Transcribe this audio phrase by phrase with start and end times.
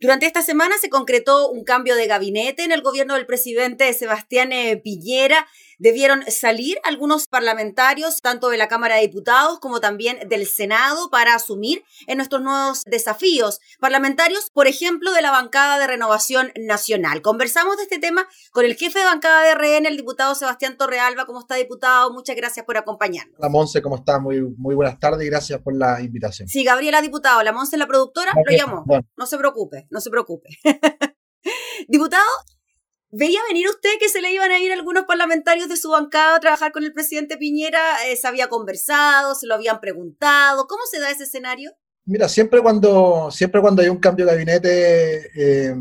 [0.00, 4.52] Durante esta semana se concretó un cambio de gabinete en el gobierno del presidente Sebastián
[4.52, 5.46] eh, Piñera
[5.78, 11.34] debieron salir algunos parlamentarios, tanto de la Cámara de Diputados como también del Senado, para
[11.34, 13.60] asumir en nuestros nuevos desafíos.
[13.80, 17.22] Parlamentarios, por ejemplo, de la bancada de Renovación Nacional.
[17.22, 21.26] Conversamos de este tema con el jefe de bancada de RN, el diputado Sebastián Torrealba.
[21.26, 22.12] ¿Cómo está, diputado?
[22.12, 23.38] Muchas gracias por acompañarnos.
[23.38, 24.18] La Monse, ¿cómo está?
[24.18, 26.48] Muy, muy buenas tardes y gracias por la invitación.
[26.48, 27.42] Sí, Gabriela, diputado.
[27.42, 28.84] La Monse, la productora, lo llamó.
[29.16, 30.48] No se preocupe, no se preocupe.
[31.88, 32.24] diputado,
[33.10, 36.40] ¿Veía venir usted que se le iban a ir algunos parlamentarios de su bancada a
[36.40, 37.80] trabajar con el presidente Piñera?
[38.06, 39.34] Eh, ¿Se había conversado?
[39.34, 40.66] ¿Se lo habían preguntado?
[40.66, 41.72] ¿Cómo se da ese escenario?
[42.04, 45.74] Mira, siempre cuando, siempre cuando hay un cambio de gabinete, eh,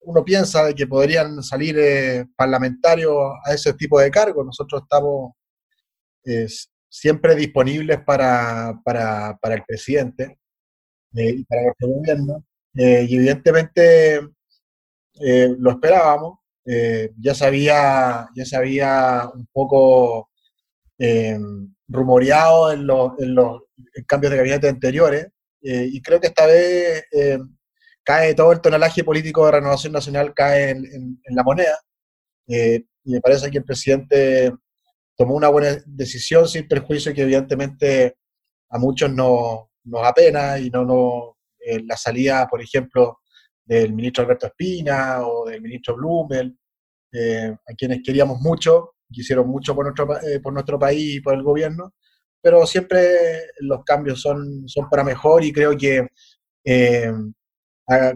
[0.00, 4.44] uno piensa que podrían salir eh, parlamentarios a ese tipo de cargos.
[4.44, 5.32] Nosotros estamos
[6.90, 10.38] siempre disponibles para, para, para el presidente
[11.14, 12.44] y para nuestro gobierno.
[12.78, 14.20] Y evidentemente
[15.58, 16.38] lo esperábamos.
[16.70, 20.28] Eh, ya, sabía ya sabía un poco
[20.98, 21.38] eh,
[21.88, 23.62] rumoreado en los, en los
[24.06, 25.28] cambios de gabinete anteriores,
[25.62, 27.04] eh, y creo que esta vez
[28.04, 31.78] cae todo el tonelaje político de Renovación Nacional, cae en, la moneda,
[32.46, 34.52] y me parece que el presidente
[35.16, 38.18] tomó una buena decisión sin perjuicio que evidentemente
[38.68, 41.37] a muchos nos, nos apena y no, no
[41.86, 43.20] la salida, por ejemplo,
[43.64, 46.56] del ministro Alberto Espina o del ministro Blumel,
[47.12, 51.42] eh, a quienes queríamos mucho, quisieron mucho por nuestro, eh, nuestro país y por el
[51.42, 51.94] gobierno,
[52.40, 56.08] pero siempre los cambios son, para mejor y creo que,
[56.64, 57.12] eh,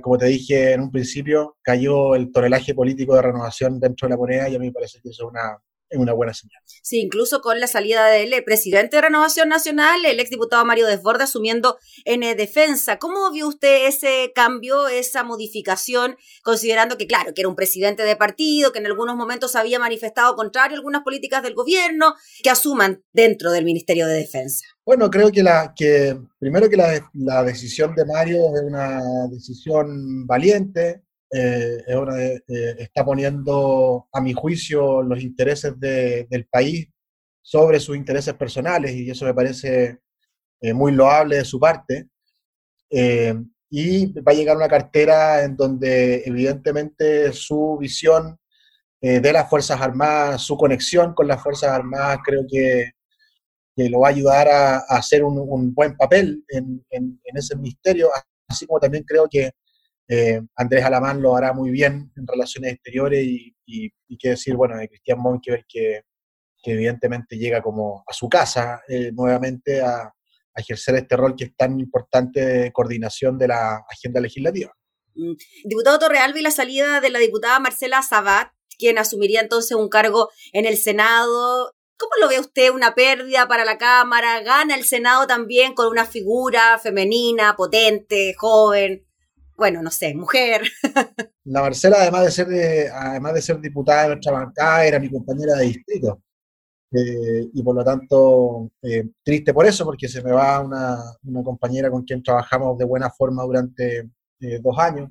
[0.03, 4.19] como te dije en un principio, cayó el tonelaje político de renovación dentro de la
[4.19, 5.59] moneda y a mí me parece que eso es una,
[5.93, 6.61] es una buena señal.
[6.83, 11.79] Sí, incluso con la salida del presidente de Renovación Nacional, el exdiputado Mario Desbordes asumiendo
[12.05, 12.99] en eh, defensa.
[12.99, 18.17] ¿Cómo vio usted ese cambio, esa modificación, considerando que, claro, que era un presidente de
[18.17, 23.05] partido, que en algunos momentos había manifestado contrario a algunas políticas del gobierno, que asuman
[23.13, 24.65] dentro del Ministerio de Defensa?
[24.85, 29.01] Bueno, creo que, la, que primero que la, la decisión de Mario es una
[29.31, 31.03] decisión valiente,
[31.35, 31.83] eh,
[32.47, 36.89] eh, está poniendo, a mi juicio, los intereses del país
[37.41, 40.01] sobre sus intereses personales y eso me parece
[40.61, 42.09] eh, muy loable de su parte.
[43.71, 48.39] y va a llegar una cartera en donde evidentemente su visión
[49.01, 52.93] de las Fuerzas Armadas, su conexión con las Fuerzas Armadas, creo que,
[53.77, 58.11] que lo va a ayudar a, hacer un, buen papel en, en, ese ministerio,
[58.49, 59.53] así como también creo que
[60.15, 64.77] eh, Andrés Alamán lo hará muy bien en relaciones exteriores y, y, qué decir, bueno,
[64.77, 66.03] de Cristian Monkever que,
[66.63, 70.13] que evidentemente llega como a su casa eh, nuevamente a,
[70.55, 74.71] ejercer este rol que es tan importante de coordinación de la agenda legislativa.
[75.15, 75.33] Mm.
[75.65, 80.29] Diputado Torrealba y la salida de la diputada Marcela Sabat, quien asumiría entonces un cargo
[80.53, 81.73] en el Senado.
[81.97, 82.69] ¿Cómo lo ve usted?
[82.69, 84.43] ¿Una pérdida para la Cámara?
[84.43, 89.07] ¿Gana el Senado también con una figura femenina, potente, joven?
[89.57, 90.63] Bueno, no sé, mujer.
[91.45, 95.55] La Marcela, además de ser, además de ser diputada de nuestra bancada, era mi compañera
[95.55, 96.23] de distrito.
[96.95, 101.43] Eh, y por lo tanto, eh, triste por eso, porque se me va una, una,
[101.43, 104.11] compañera con quien trabajamos de buena forma durante
[104.41, 105.11] eh, dos años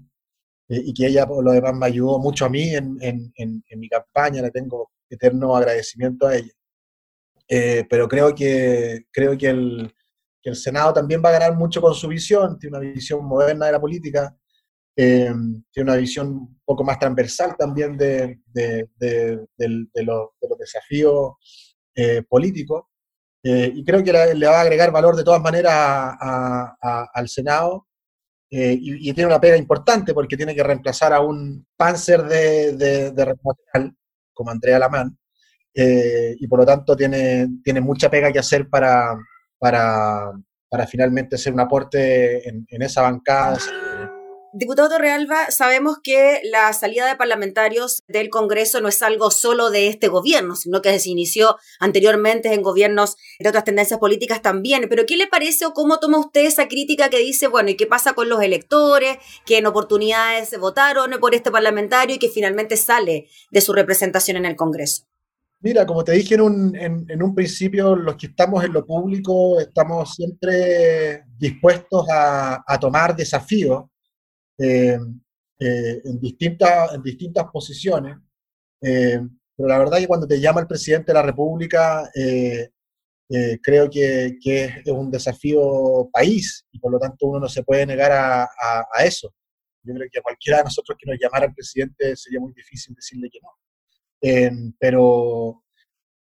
[0.69, 3.90] y que ella, por lo demás, me ayudó mucho a mí en, en, en, mi
[3.90, 6.53] campaña, le tengo eterno agradecimiento a ella.
[7.90, 9.94] pero creo que, creo que el,
[10.41, 13.68] que el Senado también va a ganar mucho con su visión, tiene una visión moderna
[13.68, 14.35] de la política,
[14.96, 15.34] eh,
[15.72, 18.40] tiene una visión un poco más transversal también de,
[19.96, 21.34] los desafíos
[21.96, 22.85] eh, políticos.
[23.44, 26.16] Eh, y creo que le va a agregar valor de todas maneras
[27.13, 27.88] al Senado.
[28.50, 33.35] Y, tiene una pega importante porque tiene que reemplazar a un panzer de, de,
[34.34, 35.18] como Andrea Lamán,
[35.74, 39.18] y por lo tanto tiene, tiene mucha pega que hacer para,
[39.61, 40.31] para,
[40.69, 43.59] para finalmente hacer un aporte en, en esa bancada.
[44.53, 49.88] Diputado Torrealba, sabemos que la salida de parlamentarios del Congreso no es algo solo de
[49.88, 54.88] este gobierno, sino que se inició anteriormente en gobiernos de otras tendencias políticas también.
[54.89, 57.86] Pero ¿qué le parece o cómo toma usted esa crítica que dice, bueno, ¿y qué
[57.86, 63.27] pasa con los electores que en oportunidades votaron por este parlamentario y que finalmente sale
[63.51, 65.06] de su representación en el Congreso?
[65.63, 69.60] Mira, como te dije en un, en, un, principio, los que estamos en lo público
[69.60, 73.86] estamos siempre dispuestos a, tomar desafíos
[74.58, 74.98] eh,
[75.60, 78.18] eh, en, distintas, en distintas posiciones,
[78.81, 79.19] eh,
[79.56, 82.10] pero la verdad es que cuando te llama el presidente de la República,
[83.62, 88.12] creo que, es un desafío país y por lo tanto uno no se puede negar
[88.12, 89.31] a, a, eso.
[89.84, 92.96] Yo creo que a cualquiera de nosotros que nos llamara al presidente sería muy difícil
[92.96, 93.61] decirle que no.
[94.21, 95.63] Em, pero,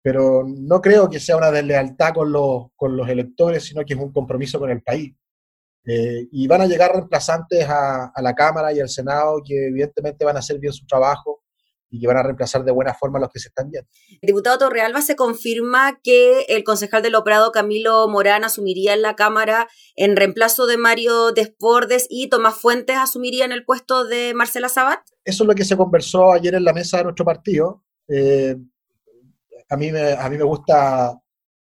[0.02, 4.00] pero no creo que sea una deslealtad con los, con los electores, sino que es
[4.00, 5.16] un compromiso con el país.
[5.86, 10.26] Eh, y van a llegar reemplazantes a, a, la Cámara y al Senado que evidentemente
[10.26, 11.42] van a hacer bien su trabajo
[11.90, 13.90] y que van a reemplazar de buena forma a los que se están viendo.
[14.22, 19.68] Diputado Torrealba, se confirma que el concejal del operado Camilo Morán asumiría en la Cámara
[19.96, 25.00] en reemplazo de Mario Despordes y Tomás Fuentes asumiría en el puesto de Marcela Sabat.
[25.24, 27.84] Eso es lo que se conversó ayer en la mesa de nuestro partido.
[28.10, 28.56] Eh,
[29.70, 31.20] a, mí me, a mí me gusta,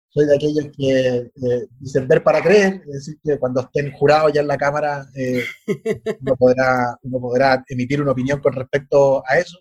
[0.09, 4.31] soy de aquellos que eh, dicen ver para creer, es decir, que cuando estén jurados
[4.33, 5.43] ya en la Cámara eh,
[6.21, 9.59] uno, podrá, uno podrá emitir una opinión con respecto a eso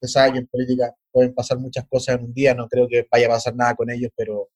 [0.00, 3.06] Usted sabe que en política pueden pasar muchas cosas en un día, no creo que
[3.10, 4.50] vaya a pasar nada con ellos, pero,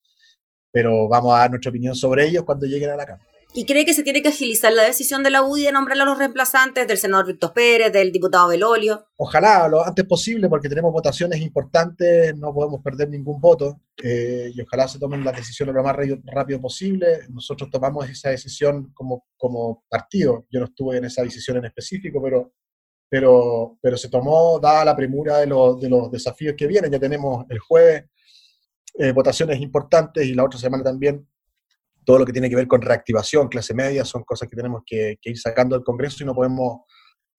[0.71, 3.32] pero vamos a dar nuestra opinión sobre ellos cuando lleguen a la Cámara.
[3.55, 6.05] ¿Y cree que se tiene que agilizar la decisión de la UDI de nombrar a
[6.07, 9.09] los reemplazantes del senador Víctor Pérez, del diputado Belolio?
[9.17, 14.61] Ojalá, lo antes posible, porque tenemos votaciones importantes, no podemos perder ningún voto eh, y
[14.63, 15.95] ojalá se tomen las decisiones lo más
[16.25, 17.27] rápido posible.
[17.29, 20.47] Nosotros tomamos esa decisión como, como partido.
[20.51, 22.53] Yo no estuve en esa decisión en específico, pero
[23.13, 26.91] pero, pero se tomó dada la premura de, los, de los desafíos que vienen.
[26.91, 28.05] Ya tenemos el jueves
[28.95, 31.29] eh, votaciones importantes y la otra semana también
[32.05, 35.19] todo lo que tiene que ver con reactivación, clase media, son cosas que tenemos que,
[35.23, 36.81] ir sacando del Congreso y no podemos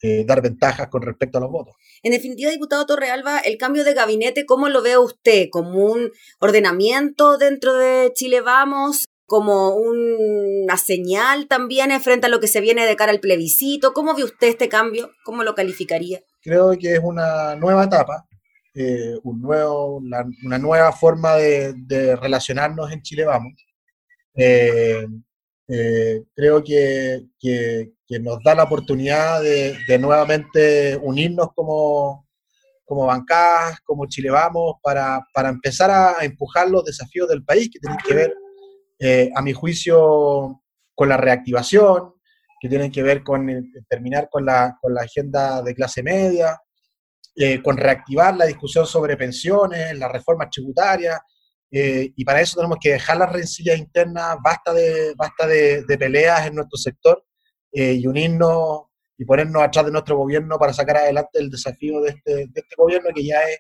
[0.02, 1.76] eh, dar ventajas con respecto a los votos.
[2.02, 5.48] En definitiva, diputado Torrealba, el cambio de gabinete, ¿cómo lo ve usted?
[5.52, 9.06] ¿Como un ordenamiento dentro de Chile Vamos?
[9.26, 13.92] como una señal también frente a lo que se viene de cara al plebiscito.
[13.94, 15.10] ¿Cómo ve usted este cambio?
[15.24, 16.20] ¿Cómo lo calificaría?
[16.42, 18.28] Creo que es una nueva etapa,
[18.76, 20.02] eh, un nuevo,
[20.44, 23.54] una nueva forma de, relacionarnos en Chile Vamos.
[24.36, 25.06] Eh,
[25.68, 32.28] eh, creo que, que, nos da la oportunidad de, nuevamente unirnos como,
[32.86, 37.80] como bancadas, como Chile Vamos, para, para empezar a empujar los desafíos del país que
[37.80, 38.34] tienen que ver
[39.00, 40.62] eh, a mi juicio,
[40.94, 42.14] con la reactivación,
[42.62, 43.48] que tienen que ver con
[43.90, 46.62] terminar con la, con la, agenda de clase media,
[47.64, 51.20] con reactivar la discusión sobre pensiones, las reformas tributarias,
[51.74, 56.48] eh, y para eso tenemos que dejar las rencillas internas, basta de, basta de, peleas
[56.48, 57.26] en nuestro sector
[57.72, 58.84] y unirnos
[59.18, 62.76] y ponernos atrás de nuestro gobierno para sacar adelante el desafío de este, de este
[62.78, 63.60] gobierno que ya es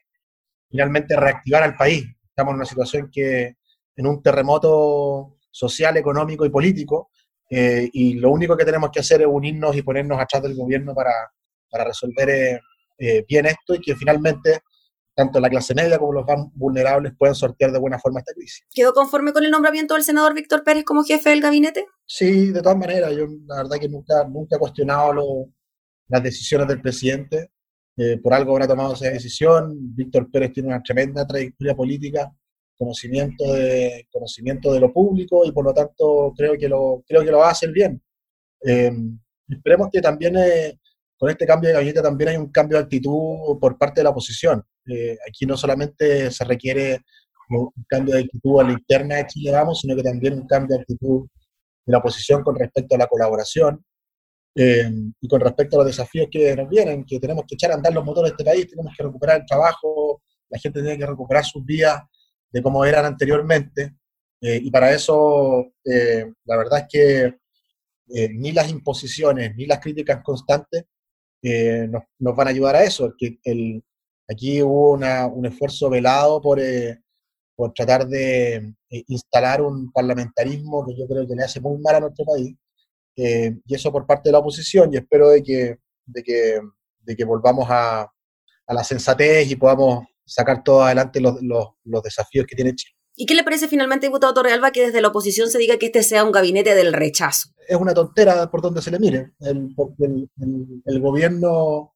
[0.69, 2.06] finalmente reactivar al país.
[2.30, 3.56] Estamos en una situación que,
[3.95, 7.12] en un terremoto social, económico y político,
[7.50, 10.95] eh, y lo único que tenemos que hacer es unirnos y ponernos atrás del gobierno
[10.95, 11.13] para,
[11.69, 12.60] para resolver eh,
[12.98, 14.62] eh, bien esto y que finalmente
[15.15, 18.65] tanto la clase media como los más vulnerables puedan sortear de buena forma esta crisis.
[18.74, 21.86] ¿Quedó conforme con el nombramiento del senador Víctor Pérez como jefe del gabinete?
[22.06, 23.12] Sí, de todas maneras.
[23.15, 25.13] Yo la verdad que nunca, nunca he cuestionado
[26.07, 27.51] las decisiones del presidente.
[28.24, 29.95] por algo habrá tomado esa decisión.
[29.95, 32.31] Víctor Pérez tiene una tremenda trayectoria política
[32.77, 37.31] conocimiento de, conocimiento de lo público y por lo tanto creo que lo, creo que
[37.31, 38.01] lo va a hacer bien.
[38.62, 40.80] Em, esperemos que también eh,
[41.24, 44.10] con este cambio de gabinete también hay un cambio de actitud por parte de la
[44.10, 44.62] oposición.
[44.86, 47.00] Eh, aquí no solamente se requiere
[47.48, 50.75] un cambio de actitud a la interna de Chile Vamos, sino que también un cambio
[50.75, 51.25] de actitud
[51.86, 53.86] de la oposición con respecto a la colaboración
[54.54, 57.75] em, y con respecto a los desafíos que nos vienen, que tenemos que echar a
[57.75, 61.06] andar los motores de este país, tenemos que recuperar el trabajo, la gente tiene que
[61.06, 62.01] recuperar sus días
[62.51, 63.96] de cómo eran anteriormente.
[64.42, 67.34] Eh, y para eso, eh, la verdad es que
[68.10, 70.84] eh, ni las imposiciones ni las críticas constantes
[71.89, 73.13] nos, nos, van a ayudar a eso.
[73.17, 73.83] Que el,
[74.29, 76.59] aquí hubo una, un esfuerzo velado por,
[77.55, 82.00] por tratar de instalar un parlamentarismo que yo creo que le hace muy mal a
[82.01, 82.55] nuestro país.
[83.15, 84.93] y eso por parte de la oposición.
[84.93, 88.01] Y espero de que, volvamos a,
[88.67, 91.39] a la sensatez y podamos sacar todo adelante los,
[92.03, 92.95] desafíos que tiene Chile.
[93.15, 96.01] ¿Y qué le parece finalmente, diputado Torrealba, que desde la oposición se diga que este
[96.01, 97.50] sea un gabinete del rechazo?
[97.67, 99.34] Es una tontera por donde se le mire.
[99.39, 99.74] El,
[101.00, 101.93] gobierno,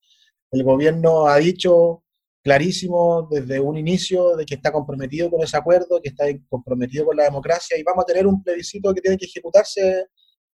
[0.51, 2.03] el gobierno ha dicho
[2.43, 7.17] clarísimo desde un inicio de que está comprometido con ese acuerdo, que está comprometido con
[7.17, 10.05] la democracia y vamos a tener un plebiscito que tiene que ejecutarse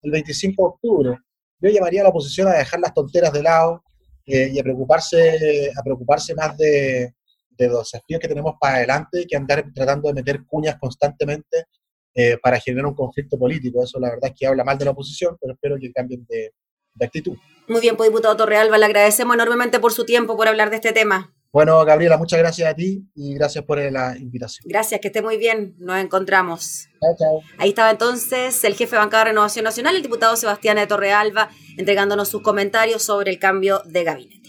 [0.01, 1.17] el 25 de octubre.
[1.59, 3.83] Yo llamaría a la oposición a dejar las tonteras de lado
[4.25, 7.13] eh, y a preocuparse, a preocuparse más de,
[7.57, 11.65] de los desafíos que tenemos para adelante que andar tratando de meter cuñas constantemente
[12.15, 13.83] eh, para generar un conflicto político.
[13.83, 16.53] Eso la verdad es que habla mal de la oposición, pero espero que cambien de,
[17.01, 17.35] actitud.
[17.67, 20.91] Muy bien, pues diputado Torrealba, le agradecemos enormemente por su tiempo, por hablar de este
[20.91, 21.33] tema.
[21.51, 24.63] Bueno, Gabriela, muchas gracias a ti y gracias por la invitación.
[24.67, 25.75] Gracias, que esté muy bien.
[25.79, 26.87] Nos encontramos.
[26.99, 27.41] Chao, chao.
[27.57, 31.49] Ahí estaba entonces el jefe de bancada de Renovación Nacional, el diputado Sebastián de Torrealba,
[31.77, 34.42] entregándonos sus comentarios sobre el cambio de gabinete.